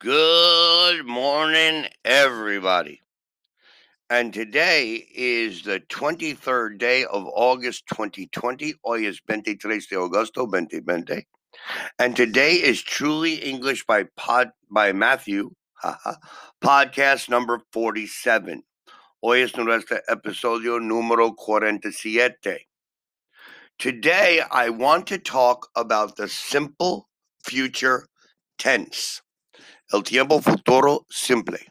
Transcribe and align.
Good 0.00 1.04
morning, 1.04 1.84
everybody. 2.06 3.02
And 4.08 4.32
today 4.32 5.06
is 5.14 5.62
the 5.62 5.80
23rd 5.90 6.78
day 6.78 7.04
of 7.04 7.26
August 7.26 7.84
2020. 7.88 8.76
Hoy 8.82 9.04
es 9.04 9.20
23 9.28 9.86
de 9.88 9.96
agosto 9.96 10.46
2020. 10.46 11.26
And 11.98 12.16
today 12.16 12.54
is 12.54 12.80
Truly 12.80 13.34
English 13.44 13.84
by 13.84 14.04
Pod 14.16 14.48
by 14.70 14.94
Matthew, 14.94 15.50
podcast 16.64 17.28
number 17.28 17.60
47. 17.70 18.62
Hoy 19.22 19.42
es 19.42 19.54
nuestro 19.54 19.98
episodio 20.08 20.80
número 20.80 21.36
47. 21.36 22.58
Today, 23.78 24.40
I 24.50 24.70
want 24.70 25.06
to 25.08 25.18
talk 25.18 25.68
about 25.76 26.16
the 26.16 26.26
simple 26.26 27.06
future 27.44 28.06
tense. 28.56 29.20
El 29.92 30.04
tiempo 30.04 30.40
futuro 30.40 31.04
simple. 31.10 31.66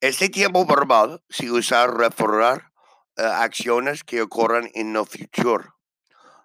Este 0.00 0.30
tiempo 0.30 0.64
verbal 0.64 1.22
se 1.28 1.50
usa 1.50 1.84
para 1.86 2.08
referir 2.08 2.62
a 3.18 3.42
acciones 3.42 4.02
que 4.04 4.22
ocurran 4.22 4.70
en 4.72 4.96
el 4.96 5.04
futuro. 5.04 5.76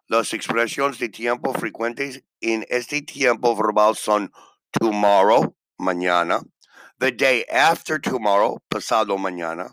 Las 0.08 0.34
expresiones 0.34 1.00
de 1.00 1.08
tiempo 1.08 1.54
frecuentes 1.54 2.26
en 2.42 2.66
este 2.68 3.02
tiempo 3.02 3.56
verbal 3.56 3.96
son 3.96 4.34
tomorrow, 4.72 5.56
mañana, 5.78 6.42
the 7.00 7.14
day 7.14 7.46
after 7.50 7.98
tomorrow, 7.98 8.62
pasado 8.68 9.18
mañana, 9.18 9.72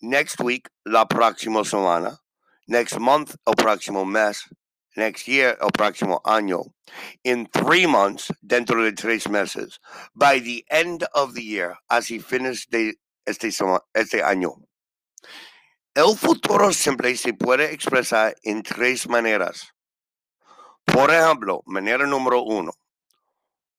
next 0.00 0.40
week, 0.40 0.70
la 0.86 1.04
próxima 1.04 1.62
semana, 1.62 2.22
next 2.66 2.98
month, 2.98 3.34
el 3.44 3.54
próximo 3.54 4.06
mes, 4.06 4.48
next 4.98 5.26
year, 5.28 5.56
el 5.62 5.70
próximo 5.70 6.20
año, 6.24 6.64
in 7.24 7.46
three 7.46 7.86
months, 7.86 8.30
dentro 8.42 8.82
de 8.82 8.92
tres 8.92 9.28
meses, 9.28 9.78
by 10.14 10.40
the 10.40 10.64
end 10.70 11.04
of 11.14 11.34
the 11.34 11.42
year, 11.42 11.76
así 11.90 12.20
fines 12.22 12.66
de 12.68 12.94
este, 13.26 13.48
este 13.94 14.22
año. 14.22 14.56
El 15.94 16.16
futuro 16.16 16.72
simple 16.72 17.16
se 17.16 17.32
puede 17.32 17.72
expresar 17.72 18.34
en 18.44 18.62
tres 18.62 19.08
maneras. 19.08 19.72
Por 20.84 21.10
ejemplo, 21.10 21.62
manera 21.66 22.06
número 22.06 22.42
uno, 22.42 22.72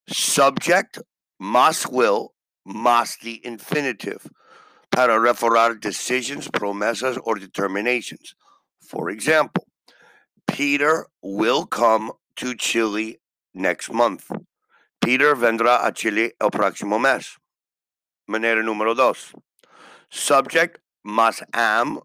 subject 0.08 1.00
más 1.40 1.86
will 1.86 2.34
más 2.66 3.18
the 3.20 3.42
infinitive 3.44 4.30
para 4.92 5.20
referir 5.20 5.80
decisions, 5.80 6.48
promesas 6.50 7.18
or 7.24 7.40
determinations. 7.40 8.36
For 8.82 9.10
example, 9.10 9.69
Peter 10.52 11.08
will 11.22 11.66
come 11.66 12.12
to 12.36 12.56
Chile 12.56 13.20
next 13.54 13.92
month. 13.92 14.32
Peter 15.02 15.36
vendrá 15.36 15.86
a 15.86 15.92
Chile 15.92 16.32
el 16.42 16.50
próximo 16.50 17.00
mes. 17.00 17.38
Manera 18.28 18.62
número 18.62 18.96
dos. 18.96 19.34
Subject 20.10 20.80
más 21.06 21.42
am 21.54 22.00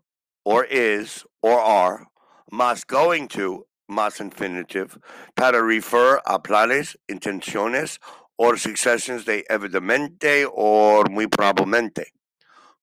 or 0.45 0.65
is 0.65 1.25
or 1.43 1.59
are 1.59 2.07
más 2.53 2.87
going 2.87 3.29
to 3.29 3.67
más 3.91 4.21
infinitive 4.21 4.99
para 5.37 5.63
refer 5.63 6.21
a 6.27 6.39
planes, 6.39 6.97
intenciones 7.11 7.99
or 8.39 8.57
successions 8.57 9.25
de 9.25 9.45
evidentemente 9.51 10.47
or 10.53 11.05
muy 11.11 11.27
probablemente. 11.27 12.05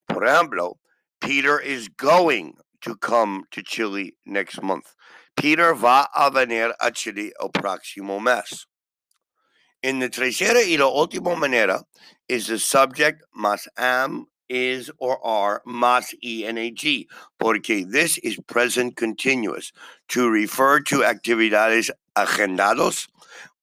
Por 0.08 0.23
ejemplo, 0.23 0.78
Peter 1.20 1.59
is 1.59 1.88
going 1.88 2.56
to 2.81 2.96
come 2.96 3.46
to 3.52 3.62
Chile 3.62 4.16
next 4.25 4.62
month. 4.62 4.96
Peter 5.36 5.74
va 5.74 6.08
a 6.14 6.30
venir 6.30 6.74
a 6.80 6.92
Chile 6.92 7.32
el 7.42 7.50
próximo 7.50 8.20
mes. 8.20 8.68
En 9.84 10.00
la 10.00 10.10
tercera 10.10 10.62
y 10.64 10.78
la 10.78 10.88
última 10.88 11.36
manera 11.36 11.84
is 12.28 12.48
the 12.48 12.60
subject 12.60 13.24
más 13.36 13.68
am, 13.78 14.28
is 14.48 14.92
or 15.00 15.18
are 15.26 15.64
más 15.66 16.14
ing, 16.22 17.08
porque 17.40 17.86
this 17.90 18.18
is 18.20 18.38
present 18.47 18.96
continuous 18.96 19.72
to 20.08 20.30
refer 20.30 20.80
to 20.81 21.00
actividades 21.00 21.90
agendados 22.16 23.08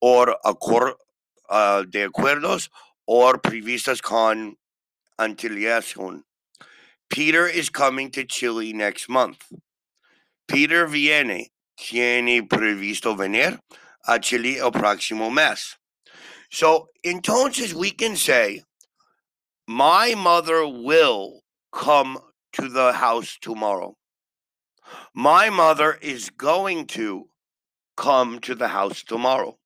or 0.01 0.35
acor, 0.43 0.95
uh, 1.49 1.83
de 1.83 2.07
acuerdos 2.09 2.69
or 3.05 3.39
previstas 3.39 4.01
con 4.01 4.57
antelación. 5.19 6.23
Peter 7.09 7.47
is 7.47 7.69
coming 7.69 8.11
to 8.11 8.23
Chile 8.25 8.73
next 8.73 9.07
month. 9.07 9.45
Peter 10.47 10.87
viene 10.87 11.51
tiene 11.79 12.43
previsto 12.43 13.15
venir 13.15 13.59
a 14.05 14.19
Chile 14.19 14.59
el 14.59 14.71
próximo 14.71 15.31
mes. 15.31 15.77
So, 16.51 16.89
entonces 17.05 17.73
we 17.73 17.91
can 17.91 18.15
say, 18.15 18.63
my 19.67 20.15
mother 20.15 20.67
will 20.67 21.43
come 21.71 22.19
to 22.53 22.67
the 22.67 22.91
house 22.91 23.37
tomorrow. 23.39 23.95
My 25.13 25.49
mother 25.49 25.97
is 26.01 26.31
going 26.31 26.87
to 26.87 27.29
come 27.95 28.39
to 28.39 28.55
the 28.55 28.67
house 28.67 29.03
tomorrow. 29.03 29.57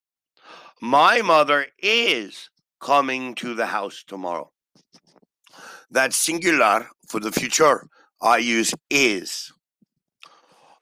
My 0.82 1.22
mother 1.22 1.68
is 1.80 2.50
coming 2.82 3.34
to 3.36 3.56
the 3.56 3.68
house 3.68 4.04
tomorrow. 4.06 4.52
That's 5.90 6.18
singular 6.18 6.90
for 7.08 7.22
the 7.22 7.32
future. 7.32 7.88
I 8.22 8.38
use 8.38 8.74
is. 8.90 9.54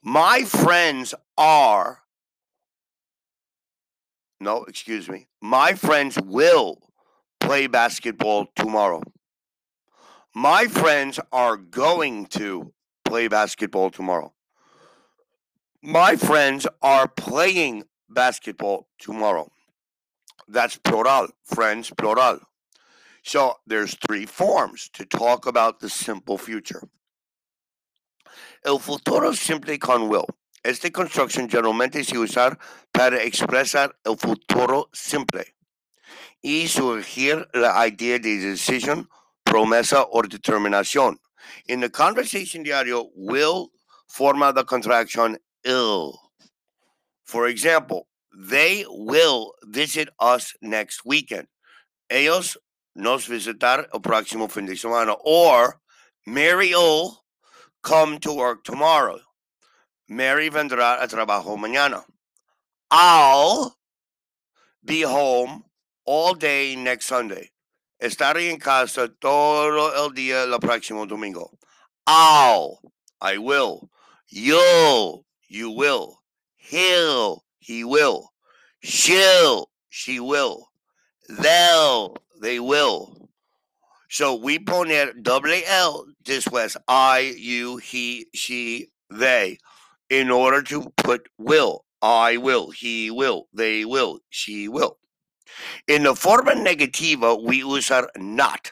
My 0.03 0.43
friends 0.45 1.13
are, 1.37 1.99
no, 4.39 4.63
excuse 4.63 5.07
me, 5.07 5.27
my 5.41 5.73
friends 5.73 6.17
will 6.19 6.79
play 7.39 7.67
basketball 7.67 8.47
tomorrow. 8.55 9.03
My 10.33 10.65
friends 10.65 11.19
are 11.31 11.55
going 11.55 12.25
to 12.27 12.73
play 13.05 13.27
basketball 13.27 13.91
tomorrow. 13.91 14.33
My 15.83 16.15
friends 16.15 16.65
are 16.81 17.07
playing 17.07 17.83
basketball 18.09 18.87
tomorrow. 18.97 19.51
That's 20.47 20.77
plural, 20.77 21.27
friends, 21.43 21.91
plural. 21.95 22.39
So 23.23 23.55
there's 23.67 23.95
three 23.95 24.25
forms 24.25 24.89
to 24.93 25.05
talk 25.05 25.45
about 25.45 25.79
the 25.79 25.89
simple 25.89 26.39
future. 26.39 26.87
El 28.63 28.79
futuro 28.79 29.33
simple 29.33 29.79
con 29.79 30.07
will. 30.07 30.25
Esta 30.63 30.91
construcción 30.91 31.49
generalmente 31.49 32.03
se 32.03 32.17
usa 32.17 32.59
para 32.91 33.23
expresar 33.23 33.97
el 34.03 34.15
futuro 34.15 34.89
simple 34.93 35.55
y 36.43 36.67
surgir 36.67 37.49
la 37.53 37.87
idea 37.87 38.19
de 38.19 38.37
decisión, 38.37 39.09
promesa 39.43 40.05
o 40.11 40.21
determinación. 40.21 41.19
En 41.65 41.81
la 41.81 41.89
conversation 41.89 42.63
diario, 42.63 43.09
will 43.15 43.71
forma 44.07 44.51
la 44.51 44.63
contracción 44.63 45.39
ill. 45.63 46.13
For 47.23 47.47
example, 47.47 48.07
they 48.31 48.85
will 48.87 49.53
visit 49.63 50.09
us 50.19 50.55
next 50.61 51.01
weekend. 51.03 51.47
Ellos 52.09 52.59
nos 52.93 53.27
visitar 53.27 53.89
el 53.91 54.01
próximo 54.01 54.47
fin 54.47 54.67
de 54.67 54.75
semana. 54.75 55.15
Or 55.23 55.81
Mary 56.27 56.75
will 56.75 57.20
come 57.81 58.19
to 58.19 58.33
work 58.33 58.63
tomorrow. 58.63 59.19
Mary 60.07 60.49
vendrá 60.49 61.01
a 61.01 61.07
trabajo 61.07 61.57
mañana. 61.57 62.03
I'll 62.89 63.77
be 64.83 65.01
home 65.01 65.63
all 66.05 66.33
day 66.33 66.75
next 66.75 67.05
Sunday. 67.05 67.51
Estaré 68.01 68.49
en 68.49 68.59
casa 68.59 69.09
todo 69.21 69.91
el 69.93 70.09
día 70.13 70.43
el 70.43 70.59
próximo 70.59 71.07
domingo. 71.07 71.51
I'll, 72.07 72.81
I 73.21 73.37
will. 73.37 73.89
You'll, 74.27 75.25
you 75.47 75.69
will. 75.69 76.21
He'll, 76.55 77.43
he 77.59 77.83
will. 77.83 78.31
She'll, 78.81 79.69
she 79.89 80.19
will. 80.19 80.71
They'll, 81.29 82.17
they 82.41 82.59
will. 82.59 83.29
So 84.09 84.35
we 84.35 84.59
poner 84.59 85.13
double 85.21 85.53
L 85.65 86.05
después 86.23 86.77
I, 86.87 87.33
you, 87.37 87.77
he, 87.77 88.27
she, 88.33 88.89
they 89.09 89.57
in 90.09 90.29
order 90.29 90.61
to 90.61 90.91
put 90.97 91.27
will. 91.37 91.85
I 92.01 92.37
will, 92.37 92.71
he 92.71 93.11
will, 93.11 93.47
they 93.53 93.85
will, 93.85 94.19
she 94.29 94.67
will. 94.67 94.97
En 95.87 96.03
la 96.03 96.13
forma 96.15 96.53
negativa, 96.53 97.35
we 97.35 97.57
use 97.57 97.89
usar 97.89 98.07
not 98.17 98.71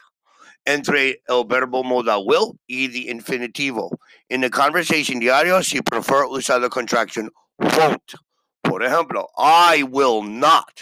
entre 0.66 1.16
el 1.28 1.44
verbo 1.44 1.82
modal 1.82 2.26
will 2.26 2.56
y 2.68 2.88
the 2.88 3.08
infinitivo. 3.08 3.90
En 4.28 4.42
la 4.42 4.48
conversation 4.48 5.20
diario, 5.20 5.62
si 5.62 5.80
prefer 5.80 6.26
usar 6.26 6.60
la 6.60 6.68
contraction 6.68 7.30
won't. 7.58 8.14
Por 8.62 8.82
ejemplo, 8.82 9.26
I 9.38 9.82
will 9.84 10.22
not 10.22 10.80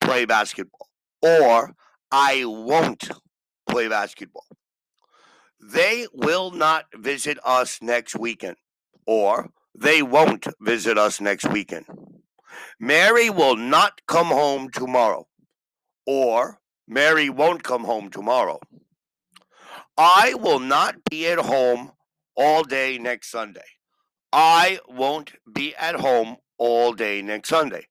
play 0.00 0.24
basketball. 0.24 0.88
Or 1.22 1.74
I 2.10 2.44
won't 2.44 3.10
play 3.68 3.88
basketball. 3.88 4.46
They 5.60 6.06
will 6.12 6.50
not 6.50 6.86
visit 6.94 7.38
us 7.44 7.80
next 7.82 8.16
weekend. 8.16 8.56
Or 9.06 9.50
they 9.74 10.02
won't 10.02 10.46
visit 10.60 10.98
us 10.98 11.20
next 11.20 11.48
weekend. 11.50 11.86
Mary 12.78 13.30
will 13.30 13.56
not 13.56 14.00
come 14.06 14.28
home 14.28 14.70
tomorrow. 14.70 15.26
Or 16.06 16.58
Mary 16.88 17.28
won't 17.28 17.62
come 17.62 17.84
home 17.84 18.10
tomorrow. 18.10 18.58
I 19.96 20.34
will 20.34 20.60
not 20.60 20.96
be 21.10 21.26
at 21.26 21.38
home 21.38 21.92
all 22.34 22.62
day 22.62 22.98
next 22.98 23.30
Sunday. 23.30 23.60
I 24.32 24.80
won't 24.88 25.32
be 25.52 25.74
at 25.76 25.96
home 25.96 26.36
all 26.58 26.92
day 26.92 27.20
next 27.22 27.48
Sunday. 27.48 27.86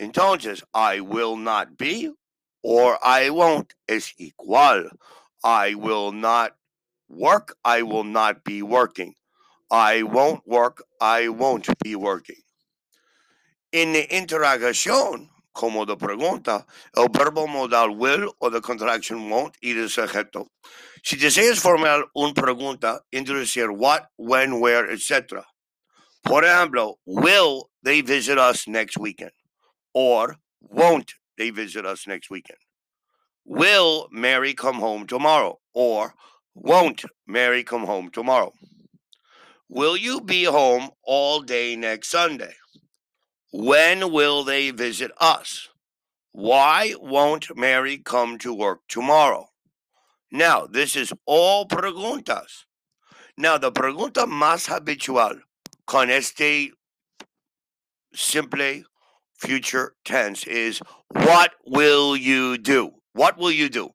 Entonces, 0.00 0.62
I 0.74 1.00
will 1.00 1.36
not 1.36 1.76
be 1.76 2.10
or 2.62 2.98
I 3.04 3.30
won't 3.30 3.74
es 3.88 4.12
igual. 4.20 4.90
I 5.44 5.74
will 5.74 6.12
not 6.12 6.52
work. 7.12 7.56
I 7.64 7.80
mm. 7.80 7.88
will 7.88 8.04
not 8.04 8.44
be 8.44 8.62
working. 8.62 9.14
I 9.70 10.02
won't 10.02 10.42
work. 10.46 10.82
I 11.00 11.28
won't 11.28 11.68
be 11.82 11.94
working. 11.96 12.36
En 13.72 13.92
la 13.92 14.00
interrogación, 14.10 15.30
como 15.54 15.86
de 15.86 15.96
pregunta, 15.96 16.66
el 16.96 17.08
verbo 17.08 17.46
modal 17.46 17.96
will 17.96 18.34
o 18.40 18.50
de 18.50 18.60
contraction 18.60 19.30
won't 19.30 19.56
y 19.62 19.70
el 19.70 19.88
sujeto. 19.88 20.48
Si 21.02 21.16
deseas 21.16 21.58
formar 21.58 22.04
una 22.14 22.34
pregunta, 22.34 23.00
introducir 23.10 23.70
what, 23.70 24.08
when, 24.16 24.60
where, 24.60 24.90
etc. 24.90 25.44
Por 26.22 26.44
ejemplo, 26.44 26.96
will 27.06 27.70
they 27.82 28.02
visit 28.02 28.38
us 28.38 28.68
next 28.68 28.98
weekend? 28.98 29.32
Or 29.94 30.36
won't 30.60 31.14
they 31.36 31.50
visit 31.50 31.84
us 31.84 32.06
next 32.06 32.30
weekend? 32.30 32.58
Will 33.44 34.08
Mary 34.12 34.54
come 34.54 34.76
home 34.76 35.06
tomorrow? 35.06 35.58
Or 35.74 36.14
won't 36.54 37.04
Mary 37.26 37.64
come 37.64 37.84
home 37.84 38.10
tomorrow? 38.10 38.52
Will 39.68 39.96
you 39.96 40.20
be 40.20 40.44
home 40.44 40.90
all 41.02 41.40
day 41.40 41.76
next 41.76 42.08
Sunday? 42.10 42.54
When 43.52 44.12
will 44.12 44.44
they 44.44 44.70
visit 44.70 45.10
us? 45.18 45.68
Why 46.32 46.94
won't 46.98 47.56
Mary 47.56 47.98
come 47.98 48.38
to 48.38 48.54
work 48.54 48.80
tomorrow? 48.88 49.46
Now, 50.30 50.66
this 50.66 50.96
is 50.96 51.12
all 51.26 51.66
preguntas. 51.66 52.64
Now, 53.36 53.58
the 53.58 53.70
pregunta 53.70 54.26
más 54.26 54.68
habitual 54.68 55.40
con 55.86 56.10
este 56.10 56.70
simple 58.14 58.84
future 59.38 59.94
tense 60.04 60.44
is 60.46 60.80
what 61.08 61.52
will 61.66 62.16
you 62.16 62.56
do? 62.56 62.92
What 63.12 63.36
will 63.36 63.50
you 63.50 63.68
do? 63.68 63.90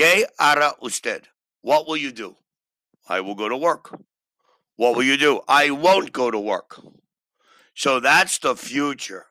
¿Qué 0.00 0.24
hará 0.38 0.74
usted? 0.80 1.28
What 1.60 1.86
will 1.86 1.98
you 1.98 2.10
do? 2.10 2.34
I 3.06 3.20
will 3.20 3.34
go 3.34 3.50
to 3.50 3.56
work. 3.58 3.94
What 4.76 4.96
will 4.96 5.02
you 5.02 5.18
do? 5.18 5.42
I 5.46 5.72
won't 5.72 6.10
go 6.10 6.30
to 6.30 6.38
work. 6.40 6.80
So 7.74 8.00
that's 8.00 8.38
the 8.38 8.56
future. 8.56 9.26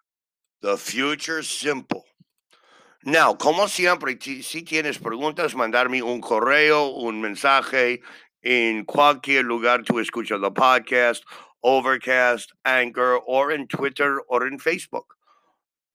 The 0.61 0.77
future 0.77 1.41
simple. 1.41 2.05
Now, 3.03 3.33
como 3.33 3.65
siempre, 3.65 4.15
si 4.21 4.61
tienes 4.61 4.99
preguntas, 4.99 5.55
mandarme 5.55 6.03
un 6.03 6.21
correo, 6.21 6.89
un 6.89 7.19
mensaje 7.19 8.01
en 8.43 8.85
cualquier 8.85 9.45
lugar 9.45 9.81
tú 9.83 9.97
escuchas 9.97 10.39
the 10.39 10.51
podcast, 10.51 11.23
Overcast, 11.63 12.51
Anchor, 12.63 13.17
or 13.25 13.51
in 13.51 13.65
Twitter 13.67 14.21
or 14.29 14.45
in 14.45 14.59
Facebook. 14.59 15.15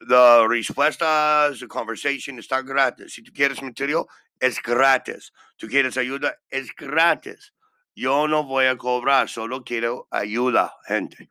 The 0.00 0.48
respuestas, 0.48 1.60
the 1.60 1.68
conversation 1.68 2.38
está 2.38 2.66
gratis. 2.66 3.14
Si 3.14 3.22
tú 3.22 3.32
quieres 3.32 3.62
material, 3.62 4.08
es 4.40 4.60
gratis. 4.60 5.32
Tú 5.58 5.68
quieres 5.68 5.96
ayuda, 5.96 6.34
es 6.50 6.74
gratis. 6.74 7.52
Yo 7.94 8.26
no 8.26 8.42
voy 8.42 8.66
a 8.66 8.76
cobrar, 8.76 9.28
solo 9.28 9.62
quiero 9.62 10.08
ayuda, 10.10 10.72
gente. 10.86 11.30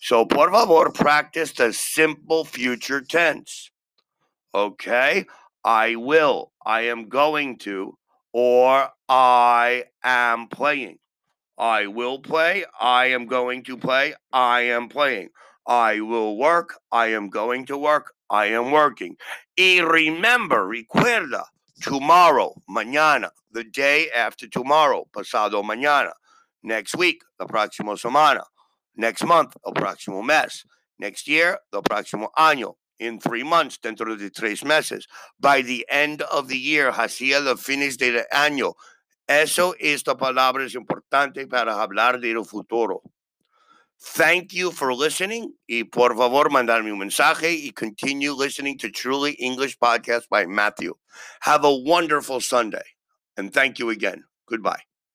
So, 0.00 0.26
por 0.26 0.50
favor, 0.50 0.92
practice 0.92 1.52
the 1.52 1.72
simple 1.72 2.44
future 2.44 3.00
tense. 3.00 3.70
Okay? 4.52 5.26
I 5.64 5.94
will, 5.94 6.52
I 6.66 6.82
am 6.82 7.08
going 7.08 7.58
to, 7.58 7.96
or 8.32 8.88
I 9.08 9.84
am 10.02 10.48
playing. 10.48 10.98
I 11.56 11.86
will 11.86 12.18
play, 12.18 12.64
I 12.80 13.06
am 13.06 13.26
going 13.26 13.62
to 13.64 13.76
play, 13.76 14.14
I 14.32 14.62
am 14.62 14.88
playing. 14.88 15.28
I 15.66 16.00
will 16.00 16.36
work, 16.36 16.80
I 16.90 17.08
am 17.08 17.30
going 17.30 17.66
to 17.66 17.78
work, 17.78 18.12
I 18.28 18.46
am 18.46 18.72
working. 18.72 19.16
Y 19.56 19.80
remember, 19.80 20.66
recuerda, 20.66 21.44
tomorrow, 21.82 22.54
mañana, 22.70 23.30
the 23.50 23.64
day 23.64 24.08
after 24.14 24.48
tomorrow, 24.48 25.06
pasado 25.12 25.62
mañana, 25.62 26.12
next 26.62 26.94
week, 26.96 27.22
la 27.38 27.46
próxima 27.46 27.98
semana, 27.98 28.42
next 28.96 29.24
month, 29.24 29.56
el 29.66 29.72
próximo 29.72 30.24
mes, 30.24 30.64
next 30.98 31.26
year, 31.26 31.58
el 31.72 31.82
próximo 31.82 32.28
año, 32.38 32.74
in 32.98 33.18
three 33.18 33.42
months, 33.42 33.78
dentro 33.78 34.16
de 34.16 34.30
tres 34.30 34.64
meses, 34.64 35.06
by 35.40 35.60
the 35.60 35.84
end 35.90 36.22
of 36.22 36.48
the 36.48 36.56
year, 36.56 36.92
hacia 36.92 37.40
los 37.40 37.60
fines 37.60 37.96
del 37.98 38.22
año. 38.32 38.74
Eso, 39.28 39.74
esta 39.80 40.16
palabra 40.16 40.64
es 40.64 40.74
importante 40.74 41.46
para 41.48 41.74
hablar 41.82 42.20
del 42.20 42.44
futuro. 42.44 43.02
Thank 44.04 44.52
you 44.52 44.72
for 44.72 44.92
listening. 44.92 45.54
Y 45.68 45.84
por 45.84 46.16
favor, 46.16 46.50
mandarme 46.50 46.92
un 46.92 46.98
mensaje 46.98 47.52
y 47.52 47.72
continue 47.72 48.34
listening 48.34 48.76
to 48.78 48.90
Truly 48.90 49.32
English 49.38 49.78
Podcast 49.78 50.28
by 50.28 50.44
Matthew. 50.44 50.94
Have 51.42 51.64
a 51.64 51.72
wonderful 51.72 52.40
Sunday. 52.40 52.82
And 53.36 53.52
thank 53.52 53.78
you 53.78 53.90
again. 53.90 54.24
Goodbye. 54.48 54.82